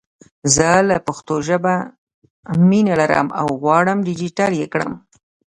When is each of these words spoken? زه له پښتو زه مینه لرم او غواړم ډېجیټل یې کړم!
زه 0.55 0.69
له 0.89 0.97
پښتو 1.07 1.35
زه 1.47 1.55
مینه 2.69 2.93
لرم 3.01 3.27
او 3.39 3.47
غواړم 3.61 3.97
ډېجیټل 4.07 4.51
یې 4.61 4.67
کړم! 4.73 4.93